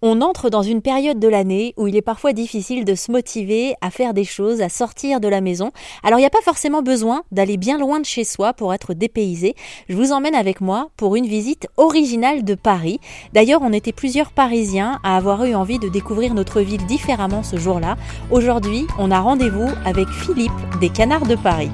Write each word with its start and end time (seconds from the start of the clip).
On 0.00 0.20
entre 0.20 0.48
dans 0.48 0.62
une 0.62 0.80
période 0.80 1.18
de 1.18 1.26
l'année 1.26 1.74
où 1.76 1.88
il 1.88 1.96
est 1.96 2.02
parfois 2.02 2.32
difficile 2.32 2.84
de 2.84 2.94
se 2.94 3.10
motiver 3.10 3.74
à 3.80 3.90
faire 3.90 4.14
des 4.14 4.22
choses, 4.22 4.62
à 4.62 4.68
sortir 4.68 5.18
de 5.18 5.26
la 5.26 5.40
maison. 5.40 5.72
Alors 6.04 6.20
il 6.20 6.22
n'y 6.22 6.26
a 6.26 6.30
pas 6.30 6.40
forcément 6.44 6.82
besoin 6.82 7.22
d'aller 7.32 7.56
bien 7.56 7.78
loin 7.78 7.98
de 7.98 8.04
chez 8.04 8.22
soi 8.22 8.52
pour 8.52 8.72
être 8.72 8.94
dépaysé. 8.94 9.56
Je 9.88 9.96
vous 9.96 10.12
emmène 10.12 10.36
avec 10.36 10.60
moi 10.60 10.90
pour 10.96 11.16
une 11.16 11.26
visite 11.26 11.66
originale 11.76 12.44
de 12.44 12.54
Paris. 12.54 13.00
D'ailleurs, 13.32 13.62
on 13.62 13.72
était 13.72 13.90
plusieurs 13.90 14.30
Parisiens 14.30 15.00
à 15.02 15.16
avoir 15.16 15.44
eu 15.44 15.56
envie 15.56 15.80
de 15.80 15.88
découvrir 15.88 16.32
notre 16.32 16.60
ville 16.60 16.86
différemment 16.86 17.42
ce 17.42 17.56
jour-là. 17.56 17.96
Aujourd'hui, 18.30 18.86
on 19.00 19.10
a 19.10 19.18
rendez-vous 19.18 19.68
avec 19.84 20.06
Philippe 20.10 20.52
des 20.80 20.90
Canards 20.90 21.26
de 21.26 21.34
Paris. 21.34 21.72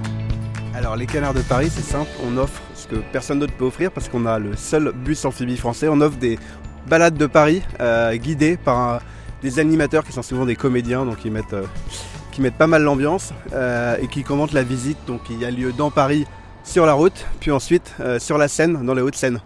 Alors 0.75 0.96
les 0.96 1.06
Canards 1.06 1.34
de 1.34 1.43
Paris, 1.43 1.68
c'est 1.70 1.84
simple, 1.84 2.11
on 2.27 2.36
offre 2.36 2.61
ce 2.75 2.88
que 2.88 2.96
personne 3.12 3.38
d'autre 3.38 3.52
peut 3.52 3.66
offrir 3.66 3.93
parce 3.93 4.09
qu'on 4.09 4.27
a 4.27 4.41
le 4.41 4.56
seul 4.56 4.93
bus 4.93 5.25
amphibie 5.25 5.56
français. 5.56 5.86
On 5.88 6.00
offre 6.00 6.16
des 6.16 6.36
balade 6.87 7.16
de 7.16 7.27
Paris 7.27 7.62
euh, 7.80 8.14
guidée 8.17 8.57
par 8.57 9.00
des 9.43 9.59
animateurs 9.59 10.04
qui 10.04 10.13
sont 10.13 10.22
souvent 10.22 10.46
des 10.46 10.57
comédiens, 10.57 11.04
donc 11.04 11.25
ils 11.25 11.31
mettent, 11.31 11.53
euh, 11.53 11.64
qui 12.32 12.41
mettent 12.41 12.57
pas 12.57 12.67
mal 12.67 12.82
l'ambiance 12.82 13.32
euh, 13.53 13.96
et 14.00 14.08
qui 14.08 14.22
commentent 14.22 14.53
la 14.53 14.63
visite. 14.63 14.99
Donc 15.07 15.21
y 15.31 15.44
a 15.44 15.50
lieu 15.50 15.72
dans 15.72 15.91
Paris 15.91 16.27
sur 16.63 16.86
la 16.86 16.94
route, 16.94 17.27
puis 17.41 17.50
ensuite 17.50 17.94
sur 18.18 18.39
la 18.39 18.49
Seine, 18.49 18.86
dans 18.86 18.94
les 18.94 19.03
Hauts-de-Seine. 19.03 19.41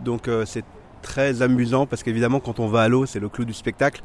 Donc 0.00 0.28
c'est 0.44 0.64
très 1.00 1.40
amusant 1.40 1.86
parce 1.86 2.02
qu'évidemment 2.02 2.40
quand 2.40 2.60
on 2.60 2.68
va 2.68 2.82
à 2.82 2.88
l'eau, 2.88 3.06
c'est 3.06 3.20
le 3.20 3.30
clou 3.30 3.46
du 3.46 3.54
spectacle. 3.54 4.02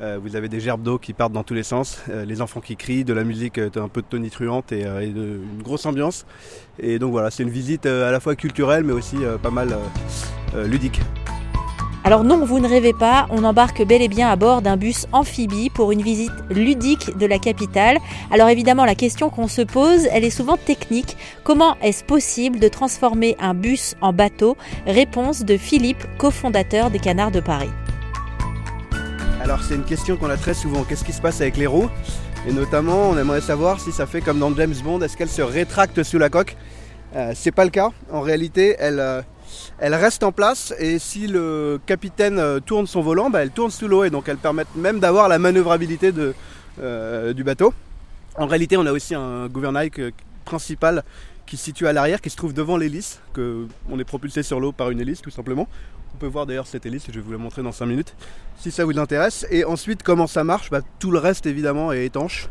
vous 0.00 0.34
avez 0.34 0.48
des 0.48 0.58
gerbes 0.58 0.82
d'eau 0.82 0.98
qui 0.98 1.12
partent 1.12 1.34
dans 1.34 1.42
tous 1.42 1.52
les 1.52 1.62
sens, 1.62 2.02
les 2.08 2.40
enfants 2.40 2.62
qui 2.62 2.76
crient, 2.76 3.04
de 3.04 3.12
la 3.12 3.24
musique 3.24 3.58
un 3.58 3.88
peu 3.88 4.00
tonitruante 4.00 4.72
et, 4.72 4.84
une 4.84 5.62
grosse 5.62 5.84
ambiance. 5.84 6.24
Et 6.78 6.98
donc 6.98 7.10
voilà, 7.10 7.30
c'est 7.30 7.42
une 7.42 7.50
visite 7.50 7.84
à 7.84 8.10
la 8.10 8.20
fois 8.20 8.36
culturelle 8.36 8.84
mais 8.84 8.94
aussi 8.94 9.18
pas 9.42 9.50
mal 9.50 9.76
ludique. 10.64 11.02
Alors 12.04 12.24
non, 12.24 12.44
vous 12.44 12.58
ne 12.58 12.68
rêvez 12.68 12.92
pas, 12.92 13.28
on 13.30 13.44
embarque 13.44 13.86
bel 13.86 14.02
et 14.02 14.08
bien 14.08 14.28
à 14.28 14.34
bord 14.34 14.60
d'un 14.60 14.76
bus 14.76 15.06
amphibie 15.12 15.70
pour 15.70 15.92
une 15.92 16.02
visite 16.02 16.32
ludique 16.50 17.16
de 17.16 17.26
la 17.26 17.38
capitale. 17.38 17.98
Alors 18.32 18.48
évidemment, 18.48 18.84
la 18.84 18.96
question 18.96 19.30
qu'on 19.30 19.46
se 19.46 19.62
pose, 19.62 20.08
elle 20.10 20.24
est 20.24 20.30
souvent 20.30 20.56
technique. 20.56 21.16
Comment 21.44 21.76
est-ce 21.80 22.02
possible 22.02 22.58
de 22.58 22.66
transformer 22.66 23.36
un 23.38 23.54
bus 23.54 23.94
en 24.00 24.12
bateau? 24.12 24.56
Réponse 24.84 25.44
de 25.44 25.56
Philippe, 25.56 26.04
cofondateur 26.18 26.90
des 26.90 26.98
Canards 26.98 27.30
de 27.30 27.38
Paris. 27.38 27.70
Alors 29.40 29.62
c'est 29.62 29.76
une 29.76 29.84
question 29.84 30.16
qu'on 30.16 30.28
a 30.30 30.36
très 30.36 30.54
souvent. 30.54 30.82
Qu'est-ce 30.82 31.04
qui 31.04 31.12
se 31.12 31.22
passe 31.22 31.40
avec 31.40 31.56
les 31.56 31.68
roues? 31.68 31.88
Et 32.48 32.52
notamment, 32.52 33.10
on 33.10 33.16
aimerait 33.16 33.40
savoir 33.40 33.80
si 33.80 33.92
ça 33.92 34.06
fait 34.06 34.20
comme 34.20 34.40
dans 34.40 34.52
James 34.56 34.74
Bond, 34.82 35.00
est-ce 35.02 35.16
qu'elles 35.16 35.28
se 35.28 35.42
rétractent 35.42 36.02
sous 36.02 36.18
la 36.18 36.30
coque? 36.30 36.56
Euh, 37.14 37.30
C'est 37.36 37.52
pas 37.52 37.64
le 37.64 37.70
cas. 37.70 37.90
En 38.12 38.22
réalité, 38.22 38.74
elles... 38.80 39.24
Elle 39.78 39.94
reste 39.94 40.22
en 40.22 40.32
place 40.32 40.74
et 40.78 40.98
si 40.98 41.26
le 41.26 41.80
capitaine 41.86 42.38
euh, 42.38 42.60
tourne 42.60 42.86
son 42.86 43.00
volant, 43.00 43.30
bah, 43.30 43.42
elle 43.42 43.50
tourne 43.50 43.70
sous 43.70 43.88
l'eau 43.88 44.04
et 44.04 44.10
donc 44.10 44.28
elles 44.28 44.36
permettent 44.36 44.74
même 44.76 45.00
d'avoir 45.00 45.28
la 45.28 45.38
manœuvrabilité 45.38 46.12
euh, 46.80 47.32
du 47.32 47.44
bateau. 47.44 47.74
En 48.36 48.46
réalité, 48.46 48.76
on 48.76 48.86
a 48.86 48.92
aussi 48.92 49.14
un 49.14 49.48
gouvernail 49.48 49.90
principal 50.44 51.04
qui 51.46 51.56
se 51.56 51.64
situe 51.64 51.86
à 51.86 51.92
l'arrière, 51.92 52.20
qui 52.20 52.30
se 52.30 52.36
trouve 52.36 52.54
devant 52.54 52.76
l'hélice, 52.76 53.20
que 53.34 53.66
on 53.90 53.98
est 53.98 54.04
propulsé 54.04 54.42
sur 54.42 54.60
l'eau 54.60 54.72
par 54.72 54.90
une 54.90 55.00
hélice 55.00 55.20
tout 55.20 55.30
simplement. 55.30 55.68
On 56.14 56.18
peut 56.18 56.26
voir 56.26 56.46
d'ailleurs 56.46 56.66
cette 56.66 56.86
hélice, 56.86 57.04
je 57.08 57.12
vais 57.12 57.20
vous 57.20 57.32
la 57.32 57.38
montrer 57.38 57.62
dans 57.62 57.72
5 57.72 57.86
minutes, 57.86 58.14
si 58.58 58.70
ça 58.70 58.84
vous 58.84 58.98
intéresse. 58.98 59.46
Et 59.50 59.64
ensuite, 59.64 60.02
comment 60.02 60.26
ça 60.26 60.44
marche? 60.44 60.70
Bah, 60.70 60.80
Tout 60.98 61.10
le 61.10 61.18
reste 61.18 61.46
évidemment 61.46 61.92
est 61.92 62.04
étanche. 62.06 62.48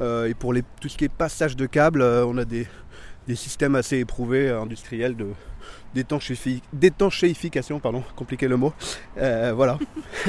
Euh, 0.00 0.26
et 0.26 0.34
pour 0.34 0.54
tout 0.80 0.88
ce 0.88 0.96
qui 0.96 1.04
est 1.04 1.08
passage 1.08 1.56
de 1.56 1.66
câbles, 1.66 2.02
on 2.02 2.38
a 2.38 2.44
des, 2.44 2.68
des 3.26 3.34
systèmes 3.34 3.74
assez 3.74 3.98
éprouvés 3.98 4.48
industriels 4.50 5.16
de, 5.16 5.26
d'étanchéification, 5.94 7.80
pardon, 7.80 8.02
compliqué 8.16 8.48
le 8.48 8.56
mot. 8.56 8.72
Euh, 9.18 9.52
voilà. 9.54 9.78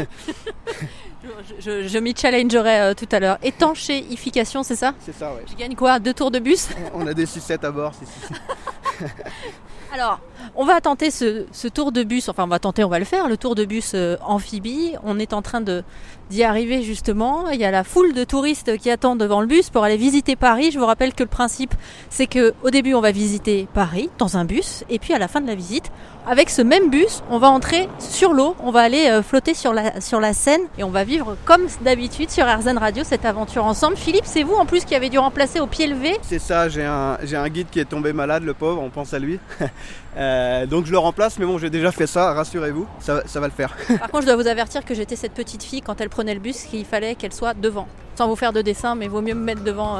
je, 1.59 1.87
je, 1.87 1.97
m'y 1.97 2.15
challengerai 2.15 2.81
euh, 2.81 2.93
tout 2.93 3.07
à 3.11 3.19
l'heure. 3.19 3.37
Étanchéification, 3.43 4.63
c'est 4.63 4.75
ça? 4.75 4.93
C'est 4.99 5.15
ça, 5.15 5.33
ouais. 5.33 5.43
Je 5.49 5.55
gagne 5.55 5.75
quoi? 5.75 5.99
Deux 5.99 6.13
tours 6.13 6.31
de 6.31 6.39
bus? 6.39 6.69
On 6.93 7.05
a 7.07 7.13
des 7.13 7.25
sucettes 7.25 7.63
à 7.63 7.71
bord, 7.71 7.93
Alors, 9.93 10.19
on 10.55 10.65
va 10.65 10.81
tenter 10.81 11.09
ce, 11.09 11.67
tour 11.67 11.91
de 11.91 12.03
bus, 12.03 12.29
enfin 12.29 12.43
on 12.43 12.47
va 12.47 12.59
tenter, 12.59 12.83
on 12.83 12.89
va 12.89 12.99
le 12.99 13.05
faire, 13.05 13.27
le 13.27 13.37
tour 13.37 13.55
de 13.55 13.65
bus 13.65 13.93
euh, 13.95 14.17
amphibie. 14.21 14.93
On 15.03 15.17
est 15.17 15.33
en 15.33 15.41
train 15.41 15.61
d'y 15.61 16.43
arriver 16.43 16.83
justement. 16.83 17.49
Il 17.49 17.59
y 17.59 17.65
a 17.65 17.71
la 17.71 17.83
foule 17.83 18.13
de 18.13 18.23
touristes 18.23 18.77
qui 18.77 18.91
attendent 18.91 19.19
devant 19.19 19.41
le 19.41 19.47
bus 19.47 19.71
pour 19.71 19.83
aller 19.83 19.97
visiter 19.97 20.35
Paris. 20.35 20.69
Je 20.71 20.77
vous 20.77 20.85
rappelle 20.85 21.13
que 21.13 21.23
le 21.23 21.29
principe, 21.29 21.73
c'est 22.09 22.27
que 22.27 22.53
au 22.63 22.69
début, 22.69 22.93
on 22.93 23.01
va 23.01 23.11
visiter 23.11 23.67
Paris 23.73 24.11
dans 24.19 24.37
un 24.37 24.45
bus, 24.45 24.83
et 24.89 24.99
puis 24.99 25.13
à 25.13 25.19
la 25.19 25.27
fin 25.27 25.41
de 25.41 25.47
la 25.47 25.55
visite, 25.55 25.91
avec 26.27 26.49
ce 26.49 26.61
même 26.61 26.89
bus, 26.89 27.23
on 27.29 27.39
va 27.39 27.49
entrer 27.49 27.89
sur 27.99 28.33
l'eau, 28.33 28.55
on 28.63 28.71
va 28.71 28.81
aller 28.81 29.07
euh, 29.09 29.21
flotter 29.21 29.53
sur 29.53 29.73
la, 29.73 29.99
sur 30.01 30.19
la 30.19 30.33
Seine, 30.33 30.61
et 30.77 30.83
on 30.83 30.89
va 30.89 31.03
vivre 31.03 31.37
comme 31.45 31.63
d'habitude 31.81 32.29
sur 32.29 32.45
RZN 32.45 32.77
Radio 32.77 33.03
cette 33.03 33.25
aventure 33.25 33.65
ensemble. 33.65 33.97
Philippe, 33.97 34.25
c'est 34.25 34.43
vous 34.43 34.55
en 34.55 34.65
plus 34.65 34.85
qui 34.85 34.95
avez 34.95 35.09
dû 35.09 35.17
remplacer 35.17 35.59
au 35.59 35.67
pied 35.67 35.87
levé 35.87 36.17
C'est 36.21 36.39
ça, 36.39 36.69
j'ai 36.69 36.85
un, 36.85 37.17
j'ai 37.23 37.35
un 37.35 37.49
guide 37.49 37.67
qui 37.71 37.79
est 37.79 37.85
tombé 37.85 38.13
malade, 38.13 38.43
le 38.43 38.53
pauvre, 38.53 38.81
on 38.81 38.89
pense 38.89 39.13
à 39.13 39.19
lui. 39.19 39.39
Euh, 40.17 40.65
donc 40.65 40.87
je 40.87 40.91
le 40.91 40.97
remplace, 40.97 41.37
mais 41.37 41.45
bon, 41.45 41.59
j'ai 41.59 41.69
déjà 41.69 41.91
fait 41.91 42.07
ça, 42.07 42.33
rassurez-vous, 42.33 42.87
ça, 42.99 43.21
ça 43.25 43.39
va 43.39 43.45
le 43.45 43.53
faire. 43.53 43.77
Par 43.99 44.09
contre, 44.09 44.21
je 44.23 44.25
dois 44.25 44.35
vous 44.35 44.47
avertir 44.47 44.83
que 44.83 44.95
j'étais 44.95 45.15
cette 45.15 45.33
petite 45.33 45.63
fille 45.63 45.81
quand 45.81 46.01
elle 46.01 46.09
prenait 46.09 46.33
le 46.33 46.39
bus, 46.39 46.63
qu'il 46.63 46.83
fallait 46.83 47.13
qu'elle 47.13 47.31
soit 47.31 47.53
devant. 47.53 47.87
Sans 48.19 48.27
vous 48.27 48.35
faire 48.35 48.51
de 48.51 48.61
dessin, 48.61 48.95
mais 48.95 49.07
vaut 49.07 49.21
mieux 49.21 49.33
me 49.33 49.45
mettre 49.45 49.63
devant. 49.63 49.99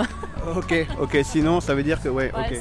ok, 0.58 0.88
ok, 1.02 1.20
sinon 1.24 1.62
ça 1.62 1.74
veut 1.74 1.84
dire 1.84 2.02
que 2.02 2.10
ouais. 2.10 2.34
ok. 2.38 2.60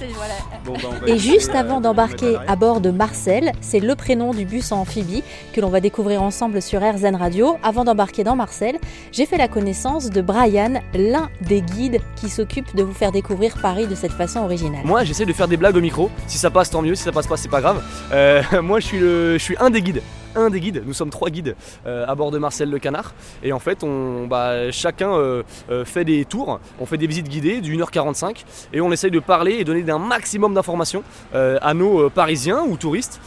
Bah, 0.64 0.72
Et 1.08 1.18
juste 1.18 1.52
avant 1.52 1.80
d'embarquer 1.80 2.36
à 2.46 2.54
bord 2.54 2.80
de 2.80 2.92
Marcel, 2.92 3.50
c'est 3.60 3.80
le 3.80 3.96
prénom 3.96 4.32
du 4.32 4.44
bus 4.44 4.70
en 4.70 4.82
amphibie 4.82 5.24
que 5.52 5.60
l'on 5.60 5.68
va 5.68 5.80
découvrir 5.80 6.22
ensemble 6.22 6.62
sur 6.62 6.80
RZN 6.80 7.16
Radio. 7.16 7.56
Avant 7.64 7.82
d'embarquer 7.82 8.22
dans 8.22 8.36
Marcel, 8.36 8.78
j'ai 9.10 9.26
fait 9.26 9.36
la 9.36 9.48
connaissance 9.48 10.10
de 10.10 10.20
Brian, 10.20 10.74
l'un 10.94 11.28
des 11.40 11.60
guides 11.60 11.98
qui 12.14 12.28
s'occupe 12.28 12.76
de 12.76 12.84
vous 12.84 12.94
faire 12.94 13.10
découvrir 13.10 13.56
Paris 13.60 13.88
de 13.88 13.96
cette 13.96 14.12
façon 14.12 14.38
originale. 14.38 14.82
Moi, 14.84 15.02
j'essaie 15.02 15.26
de 15.26 15.32
faire 15.32 15.48
des 15.48 15.56
blagues 15.56 15.76
au 15.76 15.80
micro. 15.80 16.08
Si 16.28 16.38
ça 16.38 16.50
passe, 16.50 16.70
tant 16.70 16.82
mieux. 16.82 16.94
Si 16.94 17.02
ça 17.02 17.10
passe 17.10 17.26
pas, 17.26 17.36
c'est 17.36 17.50
pas 17.50 17.60
grave. 17.60 17.82
Euh, 18.12 18.42
moi, 18.62 18.78
je 18.78 18.86
suis, 18.86 19.00
le, 19.00 19.32
je 19.32 19.42
suis 19.42 19.56
un 19.58 19.70
des 19.70 19.82
guides 19.82 20.02
un 20.38 20.50
des 20.50 20.60
guides. 20.60 20.82
Nous 20.86 20.94
sommes 20.94 21.10
trois 21.10 21.30
guides 21.30 21.56
euh, 21.86 22.06
à 22.06 22.14
bord 22.14 22.30
de 22.30 22.38
Marcel 22.38 22.70
le 22.70 22.78
Canard. 22.78 23.14
Et 23.42 23.52
en 23.52 23.58
fait, 23.58 23.82
on, 23.82 24.26
bah, 24.26 24.70
chacun 24.70 25.12
euh, 25.12 25.42
euh, 25.70 25.84
fait 25.84 26.04
des 26.04 26.24
tours, 26.24 26.60
on 26.80 26.86
fait 26.86 26.96
des 26.96 27.06
visites 27.06 27.28
guidées 27.28 27.60
d'une 27.60 27.80
heure 27.80 27.90
45 27.90 28.44
et 28.72 28.80
on 28.80 28.92
essaye 28.92 29.10
de 29.10 29.20
parler 29.20 29.52
et 29.54 29.64
donner 29.64 29.88
un 29.90 29.98
maximum 29.98 30.54
d'informations 30.54 31.02
à 31.32 31.74
nos 31.74 32.10
Parisiens 32.10 32.62
ou 32.62 32.76
touristes 32.76 33.20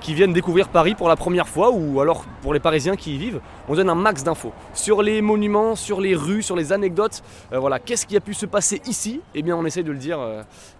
qui 0.00 0.14
viennent 0.14 0.32
découvrir 0.32 0.68
Paris 0.68 0.94
pour 0.94 1.08
la 1.08 1.16
première 1.16 1.48
fois 1.48 1.70
ou 1.70 2.00
alors 2.00 2.24
pour 2.42 2.54
les 2.54 2.60
Parisiens 2.60 2.96
qui 2.96 3.14
y 3.14 3.18
vivent. 3.18 3.40
On 3.68 3.74
donne 3.74 3.90
un 3.90 3.94
max 3.94 4.24
d'infos 4.24 4.52
sur 4.74 5.02
les 5.02 5.22
monuments, 5.22 5.76
sur 5.76 6.00
les 6.00 6.14
rues, 6.14 6.42
sur 6.42 6.56
les 6.56 6.72
anecdotes. 6.72 7.22
voilà, 7.50 7.78
qu'est-ce 7.78 8.06
qui 8.06 8.16
a 8.16 8.20
pu 8.20 8.34
se 8.34 8.46
passer 8.46 8.80
ici? 8.86 9.20
Eh 9.34 9.42
bien, 9.42 9.56
on 9.56 9.64
essaye 9.64 9.84
de 9.84 9.92
le 9.92 9.98
dire 9.98 10.18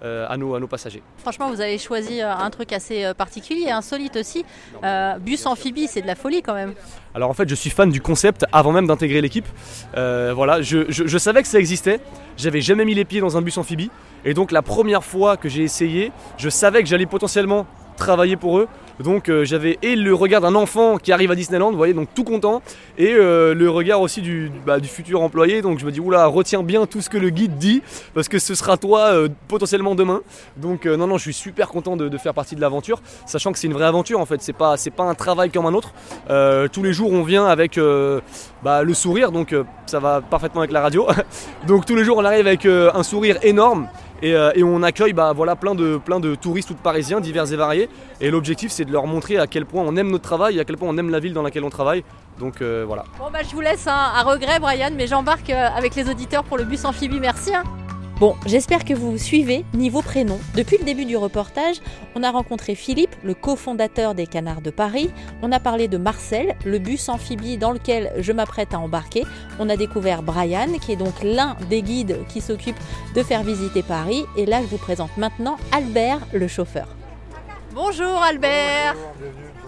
à, 0.03 0.37
nos, 0.37 0.55
à 0.55 0.61
nos 0.61 0.67
passagers. 0.67 1.03
Franchement, 1.19 1.51
vous 1.51 1.61
avez 1.61 1.79
choisi 1.79 2.21
un 2.21 2.51
truc 2.51 2.73
assez 2.73 3.13
particulier, 3.17 3.71
insolite 3.71 4.17
aussi. 4.17 4.45
bus 5.21 5.47
en 5.47 5.55
c'est 5.89 6.03
de 6.03 6.07
la 6.07 6.15
folie 6.15 6.43
quand 6.43 6.55
même. 6.55 6.75
Alors 7.15 7.31
en 7.31 7.35
fait, 7.35 7.49
je 7.49 7.55
suis 7.55 7.71
fan 7.71 7.91
du 7.91 8.01
concept 8.01 8.45
avant 8.53 8.73
même 8.73 8.87
d'intégrer 8.87 9.21
l'équipe. 9.21 9.47
Euh, 9.97 10.33
voilà, 10.35 10.63
je, 10.63 11.19
savais 11.19 11.43
que 11.43 11.49
ça 11.49 11.59
existait. 11.59 12.01
J'avais 12.37 12.61
jamais 12.61 12.85
mis 12.85 12.95
les 12.95 13.05
pieds 13.05 13.21
dans 13.21 13.37
un 13.37 13.43
bus 13.43 13.57
amphibie. 13.59 13.91
Et 14.25 14.35
donc 14.35 14.53
la 14.53 14.63
première 14.63 15.05
fois 15.05 15.37
que 15.37 15.49
j'ai 15.49 15.63
essayé, 15.63 16.13
je 16.39 16.49
savais 16.49 16.83
que 16.83 16.89
j'allais 16.89 17.07
potentiellement 17.07 17.67
travailler 17.97 18.37
pour 18.37 18.59
eux. 18.59 18.69
Donc 19.03 19.29
euh, 19.29 19.45
j'avais 19.45 19.79
et 19.83 19.97
le 19.97 20.15
regard 20.15 20.41
d'un 20.41 20.55
enfant 20.55 20.97
qui 20.99 21.13
arrive 21.13 21.31
à 21.31 21.35
Disneyland, 21.35 21.71
vous 21.71 21.77
voyez, 21.77 21.95
donc 21.95 22.09
tout 22.15 22.25
content, 22.25 22.63
et 22.99 23.13
euh, 23.13 23.55
le 23.55 23.71
regard 23.71 24.01
aussi 24.01 24.21
du, 24.21 24.51
bah, 24.67 24.81
du, 24.81 24.89
futur 24.89 25.23
employé. 25.23 25.63
Donc 25.63 25.79
je 25.79 25.87
me 25.87 25.93
dis, 25.93 26.01
oula, 26.01 26.27
retiens 26.27 26.63
bien 26.63 26.87
tout 26.87 27.01
ce 27.01 27.11
que 27.11 27.19
le 27.19 27.31
guide 27.31 27.57
dit, 27.57 27.83
parce 28.15 28.29
que 28.29 28.39
ce 28.39 28.55
sera 28.55 28.77
toi 28.77 29.13
euh, 29.13 29.29
potentiellement 29.49 29.95
demain. 29.95 30.23
Donc 30.57 30.87
non, 30.87 31.07
non, 31.07 31.19
je 31.19 31.23
suis 31.23 31.35
super 31.35 31.69
content 31.69 31.97
de, 31.97 32.17
faire 32.19 32.35
partie 32.35 32.55
de 32.55 32.61
l'aventure, 32.61 33.01
sachant 33.27 33.53
que 33.53 33.59
c'est 33.59 33.67
une 33.67 33.73
vraie 33.73 33.87
aventure 33.87 34.21
en 34.21 34.27
fait, 34.27 34.41
c'est 34.43 34.53
pas, 34.53 34.77
c'est 34.77 34.91
pas 34.91 35.05
un 35.05 35.15
travail 35.15 35.51
comme 35.51 35.67
un 35.67 35.75
autre. 35.75 35.93
tous 36.73 36.83
les 36.83 36.93
jours 36.93 37.13
on 37.13 37.23
vient 37.23 37.47
avec 37.47 37.79
bah, 38.63 38.83
le 38.83 38.95
sourire, 38.95 39.33
donc 39.33 39.55
ça 39.87 39.99
va 39.99 40.21
parfaitement 40.21 40.61
avec 40.61 40.73
la 40.73 40.81
radio. 40.81 41.07
donc 41.67 41.85
tous 41.87 41.97
les 41.97 42.05
jours 42.05 42.19
on 42.19 42.25
arrive 42.25 42.47
avec 42.47 42.67
un 42.67 43.03
sourire 43.03 43.39
énorme. 43.43 43.89
Euh, 44.23 44.53
et, 44.55 44.63
on 44.63 44.83
accueille 44.83 45.13
bah, 45.13 45.33
voilà, 45.35 45.57
plein, 45.57 45.75
de, 45.75 45.97
plein 45.97 46.21
de 46.21 46.35
touristes 46.35 46.71
ou 46.71 46.75
de 46.75 46.79
parisiens 46.79 47.21
divers 47.21 47.53
et 47.53 47.57
variés. 47.57 47.89
Et 48.21 48.31
l'objectif 48.31 48.71
c'est 48.71 48.85
de 48.85 48.93
leur 48.93 49.07
montrer 49.07 49.39
à 49.39 49.47
quel 49.47 49.67
point 49.67 49.83
on 49.87 49.97
aime 49.97 50.11
notre 50.11 50.25
travail 50.25 50.59
et 50.59 50.61
à 50.61 50.65
quel 50.65 50.77
point 50.77 50.89
on 50.89 50.97
aime 50.97 51.11
la 51.11 51.21
ville 51.21 51.33
dans 51.33 51.43
laquelle 51.43 51.65
on 51.65 51.71
travaille. 51.71 52.05
Donc 52.39 52.63
euh, 52.63 52.85
voilà. 52.87 53.05
Bon 53.19 53.31
bah 53.33 53.41
je 53.43 53.55
vous 53.55 53.61
laisse 53.61 53.87
hein, 53.87 54.13
à 54.15 54.23
regret 54.23 54.59
Brian, 54.61 54.91
mais 54.97 55.07
j'embarque 55.07 55.51
euh, 55.51 55.69
avec 55.77 55.95
les 55.95 56.09
auditeurs 56.09 56.45
pour 56.45 56.57
le 56.57 56.65
bus 56.65 56.85
amphibie. 56.85 57.21
Merci. 57.21 57.55
Hein. 57.55 57.65
Bon, 58.21 58.37
j'espère 58.47 58.85
que 58.85 58.95
vous 58.95 59.19
suivez 59.19 59.65
niveau 59.75 60.01
prénom. 60.01 60.39
Depuis 60.55 60.79
le 60.79 60.85
début 60.85 61.05
du 61.05 61.17
reportage, 61.17 61.81
on 62.15 62.23
a 62.23 62.31
rencontré 62.31 62.77
Philippe, 62.77 63.12
le 63.25 63.35
cofondateur 63.35 64.15
des 64.15 64.27
Canards 64.27 64.61
de 64.63 64.71
Paris. 64.71 65.11
On 65.43 65.53
a 65.53 65.61
parlé 65.61 65.89
de 65.89 65.99
Marcel, 65.99 66.57
le 66.65 66.79
bus 66.79 67.09
amphibie 67.09 67.59
dans 67.59 67.73
lequel 67.73 68.13
je 68.19 68.33
m'apprête 68.33 68.75
à 68.75 68.79
embarquer. 68.79 69.25
On 69.59 69.69
a 69.69 69.77
découvert 69.77 70.23
Brian, 70.23 70.79
qui 70.81 70.93
est 70.93 70.97
donc 70.97 71.15
l'un 71.23 71.57
des 71.69 71.83
guides 71.83 72.19
qui 72.29 72.41
s'occupe 72.41 72.77
de 73.15 73.23
faire 73.23 73.43
visiter 73.43 73.83
Paris. 73.83 74.25
Et 74.37 74.47
là, 74.47 74.61
je 74.63 74.67
vous 74.67 74.79
présente 74.79 75.17
maintenant 75.17 75.57
Albert, 75.73 76.21
le 76.33 76.49
chauffeur. 76.49 76.87
Bonjour 77.75 78.23
Albert. 78.23 78.95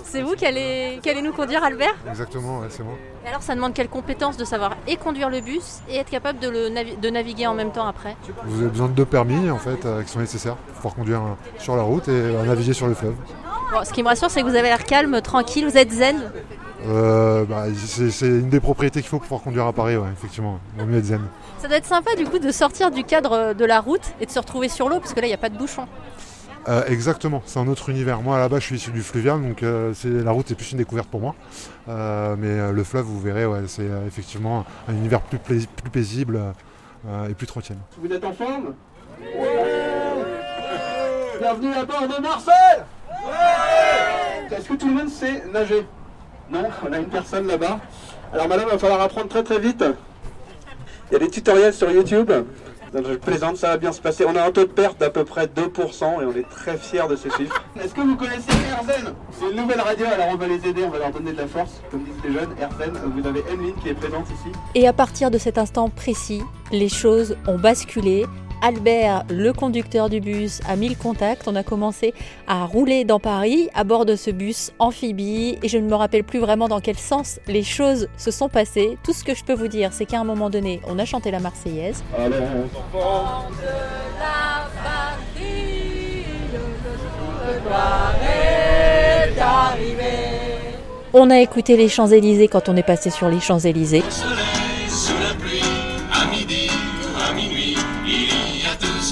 C'est 0.02 0.20
vous 0.20 0.34
qui 0.34 0.44
allez, 0.44 1.00
qui 1.02 1.08
allez 1.08 1.22
nous 1.22 1.32
conduire 1.32 1.64
Albert? 1.64 1.94
Exactement, 2.08 2.60
ouais, 2.60 2.66
c'est 2.68 2.82
moi. 2.82 2.92
Et 3.24 3.28
alors 3.28 3.42
ça 3.42 3.54
demande 3.54 3.72
quelles 3.72 3.88
compétences 3.88 4.36
de 4.36 4.44
savoir 4.44 4.76
et 4.86 4.96
conduire 4.96 5.30
le 5.30 5.40
bus 5.40 5.80
et 5.88 5.96
être 5.96 6.10
capable 6.10 6.38
de, 6.38 6.48
le 6.48 6.68
navi- 6.68 7.00
de 7.00 7.08
naviguer 7.10 7.46
en 7.46 7.54
même 7.54 7.72
temps 7.72 7.86
après? 7.86 8.14
Vous 8.44 8.60
avez 8.60 8.68
besoin 8.68 8.88
de 8.88 8.92
deux 8.92 9.06
permis 9.06 9.50
en 9.50 9.56
fait 9.56 9.86
euh, 9.86 10.02
qui 10.02 10.10
sont 10.10 10.18
nécessaires 10.18 10.56
pour 10.56 10.74
pouvoir 10.74 10.94
conduire 10.94 11.22
euh, 11.22 11.58
sur 11.58 11.74
la 11.74 11.82
route 11.82 12.06
et 12.08 12.12
euh, 12.12 12.44
naviguer 12.44 12.74
sur 12.74 12.86
le 12.86 12.94
fleuve. 12.94 13.14
Bon, 13.74 13.84
Ce 13.84 13.92
qui 13.92 14.04
me 14.04 14.08
rassure 14.08 14.30
c'est 14.30 14.40
que 14.40 14.46
vous 14.46 14.54
avez 14.54 14.68
l'air 14.68 14.84
calme, 14.84 15.20
tranquille, 15.20 15.66
vous 15.66 15.76
êtes 15.76 15.90
zen. 15.90 16.30
Euh, 16.86 17.44
bah, 17.44 17.64
c'est 17.74 18.26
une 18.26 18.48
des 18.48 18.60
propriétés 18.60 19.00
qu'il 19.00 19.08
faut 19.08 19.16
pour 19.18 19.24
pouvoir 19.26 19.42
conduire 19.42 19.66
à 19.66 19.72
Paris, 19.72 19.96
ouais, 19.96 20.06
effectivement. 20.12 20.60
Vaut 20.78 20.86
mieux 20.86 20.98
être 20.98 21.06
zen. 21.06 21.22
Ça 21.58 21.66
doit 21.66 21.78
être 21.78 21.86
sympa 21.86 22.14
du 22.14 22.24
coup 22.24 22.38
de 22.38 22.52
sortir 22.52 22.92
du 22.92 23.02
cadre 23.02 23.52
de 23.52 23.64
la 23.64 23.80
route 23.80 24.12
et 24.20 24.26
de 24.26 24.30
se 24.30 24.38
retrouver 24.38 24.68
sur 24.68 24.88
l'eau 24.88 25.00
parce 25.00 25.12
que 25.12 25.18
là 25.18 25.26
il 25.26 25.30
n'y 25.30 25.34
a 25.34 25.38
pas 25.38 25.48
de 25.48 25.58
bouchon. 25.58 25.88
Euh, 26.68 26.84
exactement, 26.86 27.42
c'est 27.46 27.58
un 27.58 27.66
autre 27.66 27.88
univers. 27.90 28.22
Moi 28.22 28.38
là-bas 28.38 28.60
je 28.60 28.64
suis 28.66 28.76
issu 28.76 28.92
du 28.92 29.02
fluvial, 29.02 29.42
donc 29.42 29.64
euh, 29.64 29.92
la 30.04 30.30
route 30.30 30.46
c'est 30.48 30.54
plus 30.54 30.70
une 30.70 30.78
découverte 30.78 31.08
pour 31.08 31.20
moi. 31.20 31.34
Euh, 31.88 32.36
mais 32.38 32.46
euh, 32.50 32.70
le 32.70 32.84
fleuve, 32.84 33.06
vous 33.06 33.20
verrez, 33.20 33.44
ouais, 33.44 33.62
c'est 33.66 33.82
euh, 33.82 34.06
effectivement 34.06 34.64
un 34.88 34.92
univers 34.92 35.20
plus, 35.20 35.38
plais- 35.38 35.66
plus 35.82 35.90
paisible 35.90 36.40
euh, 37.08 37.28
et 37.28 37.34
plus 37.34 37.48
tranquille. 37.48 37.78
Vous 38.00 38.12
êtes 38.12 38.24
en 38.24 38.32
forme? 38.32 38.74
Bienvenue 41.40 41.72
à 41.74 41.84
bord 41.84 42.02
de 42.02 42.22
Marseille 42.22 42.82
Est-ce 44.50 44.68
que 44.68 44.74
tout 44.74 44.88
le 44.88 44.94
monde 44.94 45.08
sait 45.08 45.44
nager? 45.52 45.86
Non 46.50 46.64
On 46.86 46.92
a 46.92 46.98
une 46.98 47.08
personne 47.08 47.46
là-bas. 47.46 47.80
Alors 48.32 48.48
madame, 48.48 48.66
il 48.68 48.72
va 48.72 48.78
falloir 48.78 49.00
apprendre 49.00 49.28
très 49.28 49.42
très 49.42 49.58
vite. 49.58 49.84
Il 51.10 51.12
y 51.12 51.16
a 51.16 51.18
des 51.18 51.30
tutoriels 51.30 51.74
sur 51.74 51.90
YouTube. 51.90 52.30
Donc, 52.94 53.06
je 53.08 53.14
plaisante, 53.14 53.56
ça 53.56 53.70
va 53.70 53.76
bien 53.76 53.90
se 53.90 54.00
passer. 54.00 54.24
On 54.24 54.36
a 54.36 54.42
un 54.44 54.52
taux 54.52 54.62
de 54.62 54.70
perte 54.70 55.00
d'à 55.00 55.10
peu 55.10 55.24
près 55.24 55.46
2% 55.46 56.22
et 56.22 56.24
on 56.26 56.32
est 56.32 56.48
très 56.48 56.76
fiers 56.76 57.08
de 57.10 57.16
ces 57.16 57.28
chiffres. 57.30 57.64
Est-ce 57.82 57.92
que 57.92 58.00
vous 58.00 58.14
connaissez 58.14 58.52
Erzen? 58.70 59.12
C'est 59.32 59.50
une 59.50 59.56
nouvelle 59.56 59.80
radio, 59.80 60.06
alors 60.06 60.28
on 60.30 60.36
va 60.36 60.46
les 60.46 60.64
aider, 60.64 60.84
on 60.84 60.90
va 60.90 60.98
leur 60.98 61.10
donner 61.10 61.32
de 61.32 61.38
la 61.38 61.48
force. 61.48 61.82
Comme 61.90 62.04
disent 62.04 62.14
les 62.24 62.32
jeunes, 62.32 62.54
Erzen, 62.60 62.92
vous 63.16 63.26
avez 63.26 63.42
Emeline 63.52 63.74
qui 63.82 63.88
est 63.88 63.94
présente 63.94 64.26
ici. 64.26 64.56
Et 64.76 64.86
à 64.86 64.92
partir 64.92 65.32
de 65.32 65.38
cet 65.38 65.58
instant 65.58 65.88
précis, 65.88 66.42
les 66.70 66.88
choses 66.88 67.36
ont 67.48 67.58
basculé. 67.58 68.26
Albert, 68.64 69.24
le 69.28 69.52
conducteur 69.52 70.08
du 70.08 70.22
bus, 70.22 70.60
a 70.66 70.74
mis 70.76 70.88
le 70.88 70.94
contact. 70.94 71.46
On 71.46 71.54
a 71.54 71.62
commencé 71.62 72.14
à 72.46 72.64
rouler 72.64 73.04
dans 73.04 73.20
Paris 73.20 73.68
à 73.74 73.84
bord 73.84 74.06
de 74.06 74.16
ce 74.16 74.30
bus 74.30 74.72
amphibie 74.78 75.58
et 75.62 75.68
je 75.68 75.76
ne 75.76 75.86
me 75.86 75.94
rappelle 75.94 76.24
plus 76.24 76.38
vraiment 76.38 76.66
dans 76.66 76.80
quel 76.80 76.96
sens 76.96 77.40
les 77.46 77.62
choses 77.62 78.08
se 78.16 78.30
sont 78.30 78.48
passées. 78.48 78.96
Tout 79.04 79.12
ce 79.12 79.22
que 79.22 79.34
je 79.34 79.44
peux 79.44 79.52
vous 79.52 79.68
dire, 79.68 79.92
c'est 79.92 80.06
qu'à 80.06 80.18
un 80.18 80.24
moment 80.24 80.48
donné, 80.48 80.80
on 80.88 80.98
a 80.98 81.04
chanté 81.04 81.30
la 81.30 81.40
Marseillaise. 81.40 82.02
On 91.12 91.28
a 91.28 91.38
écouté 91.38 91.76
les 91.76 91.90
Champs-Élysées 91.90 92.48
quand 92.48 92.70
on 92.70 92.76
est 92.76 92.82
passé 92.82 93.10
sur 93.10 93.28
les 93.28 93.40
Champs-Élysées. 93.40 94.02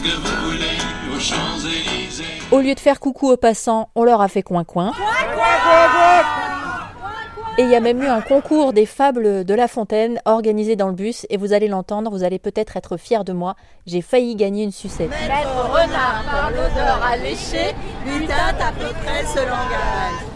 Que 0.02 0.16
vous 0.16 0.50
voulez 0.50 0.78
aux 1.14 1.20
Champs-Élysées. 1.20 2.24
Au 2.50 2.60
lieu 2.60 2.74
de 2.74 2.80
faire 2.80 2.98
coucou 2.98 3.30
aux 3.30 3.36
passants, 3.36 3.90
on 3.94 4.04
leur 4.04 4.20
a 4.20 4.28
fait 4.28 4.42
coin-coin. 4.42 4.92
Et 7.58 7.62
il 7.62 7.68
y 7.68 7.76
a 7.76 7.80
même 7.80 8.02
eu 8.02 8.06
un 8.06 8.22
concours 8.22 8.72
des 8.72 8.86
fables 8.86 9.44
de 9.44 9.54
La 9.54 9.68
Fontaine 9.68 10.20
organisé 10.24 10.74
dans 10.74 10.88
le 10.88 10.94
bus. 10.94 11.26
Et 11.28 11.36
vous 11.36 11.52
allez 11.52 11.68
l'entendre, 11.68 12.10
vous 12.10 12.24
allez 12.24 12.38
peut-être 12.38 12.76
être 12.76 12.96
fiers 12.96 13.24
de 13.24 13.32
moi. 13.32 13.56
J'ai 13.86 14.00
failli 14.00 14.36
gagner 14.36 14.64
une 14.64 14.72
sucette. 14.72 15.10
Maître 15.10 15.70
renard 15.70 16.24
par 16.30 16.50
l'odeur 16.50 17.00
alléchée, 17.04 17.74
lutin 18.06 18.54
à 18.58 18.72
peu 18.72 18.92
près 19.04 19.24
ce 19.26 19.38
langage. 19.38 20.31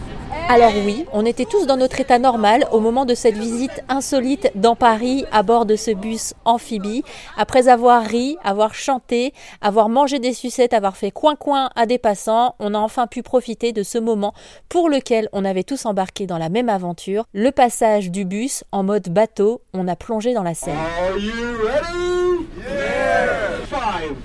Alors 0.49 0.71
oui, 0.85 1.05
on 1.11 1.25
était 1.25 1.45
tous 1.45 1.65
dans 1.65 1.75
notre 1.75 1.99
état 1.99 2.19
normal 2.19 2.65
au 2.71 2.79
moment 2.79 3.03
de 3.03 3.15
cette 3.15 3.37
visite 3.37 3.83
insolite 3.89 4.49
dans 4.55 4.77
Paris 4.77 5.25
à 5.33 5.43
bord 5.43 5.65
de 5.65 5.75
ce 5.75 5.91
bus 5.91 6.33
amphibie. 6.45 7.03
Après 7.35 7.67
avoir 7.67 8.03
ri, 8.03 8.37
avoir 8.45 8.73
chanté, 8.73 9.33
avoir 9.59 9.89
mangé 9.89 10.19
des 10.19 10.31
sucettes, 10.31 10.73
avoir 10.73 10.95
fait 10.95 11.11
coin-coin 11.11 11.69
à 11.75 11.85
des 11.85 11.97
passants, 11.97 12.55
on 12.59 12.73
a 12.73 12.79
enfin 12.79 13.07
pu 13.07 13.23
profiter 13.23 13.73
de 13.73 13.83
ce 13.83 13.97
moment 13.97 14.33
pour 14.69 14.89
lequel 14.89 15.27
on 15.33 15.43
avait 15.43 15.63
tous 15.63 15.85
embarqué 15.85 16.27
dans 16.27 16.37
la 16.37 16.47
même 16.47 16.69
aventure, 16.69 17.25
le 17.33 17.51
passage 17.51 18.09
du 18.09 18.23
bus 18.23 18.63
en 18.71 18.83
mode 18.83 19.09
bateau, 19.09 19.61
on 19.73 19.87
a 19.89 19.97
plongé 19.97 20.33
dans 20.33 20.43
la 20.43 20.53
Seine. 20.53 20.77
Are 20.77 21.17
you 21.17 21.33
ready? 21.61 22.47
Yeah! 22.57 23.65
Five, 23.65 24.15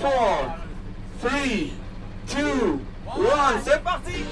four, 0.00 0.54
three, 1.20 1.72
two, 2.28 2.80
one, 3.16 3.60
c'est 3.64 3.82
parti! 3.82 4.24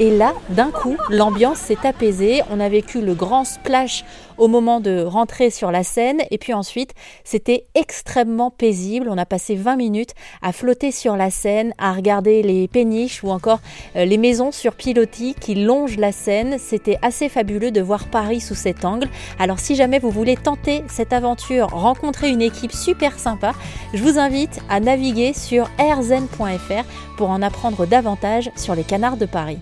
Et 0.00 0.10
là, 0.10 0.34
d'un 0.48 0.72
coup, 0.72 0.96
l'ambiance 1.08 1.58
s'est 1.58 1.86
apaisée. 1.86 2.42
On 2.50 2.58
a 2.58 2.68
vécu 2.68 3.00
le 3.00 3.14
grand 3.14 3.44
splash 3.44 4.04
au 4.38 4.48
moment 4.48 4.80
de 4.80 5.04
rentrer 5.04 5.50
sur 5.50 5.70
la 5.70 5.84
Seine. 5.84 6.20
Et 6.32 6.38
puis 6.38 6.52
ensuite, 6.52 6.94
c'était 7.22 7.66
extrêmement 7.76 8.50
paisible. 8.50 9.06
On 9.08 9.16
a 9.18 9.24
passé 9.24 9.54
20 9.54 9.76
minutes 9.76 10.10
à 10.42 10.50
flotter 10.50 10.90
sur 10.90 11.16
la 11.16 11.30
Seine, 11.30 11.74
à 11.78 11.92
regarder 11.92 12.42
les 12.42 12.66
péniches 12.66 13.22
ou 13.22 13.30
encore 13.30 13.60
euh, 13.94 14.04
les 14.04 14.18
maisons 14.18 14.50
sur 14.50 14.74
pilotis 14.74 15.36
qui 15.40 15.54
longent 15.54 15.96
la 15.96 16.10
Seine. 16.10 16.56
C'était 16.58 16.98
assez 17.00 17.28
fabuleux 17.28 17.70
de 17.70 17.80
voir 17.80 18.06
Paris 18.08 18.40
sous 18.40 18.56
cet 18.56 18.84
angle. 18.84 19.08
Alors 19.38 19.60
si 19.60 19.76
jamais 19.76 20.00
vous 20.00 20.10
voulez 20.10 20.36
tenter 20.36 20.82
cette 20.88 21.12
aventure, 21.12 21.68
rencontrer 21.68 22.30
une 22.30 22.42
équipe 22.42 22.72
super 22.72 23.16
sympa, 23.16 23.52
je 23.92 24.02
vous 24.02 24.18
invite 24.18 24.58
à 24.68 24.80
naviguer 24.80 25.34
sur 25.34 25.70
airzen.fr 25.78 26.84
pour 27.16 27.30
en 27.30 27.42
apprendre 27.42 27.86
davantage 27.86 28.50
sur 28.56 28.74
les 28.74 28.82
canards 28.82 29.18
de 29.18 29.26
Paris. 29.26 29.60